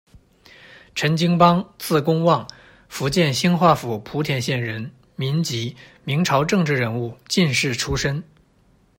[0.95, 2.47] 陈经邦，字公望，
[2.89, 8.23] 福建兴化府莆田县人，民籍，明朝政治人物、进士出身。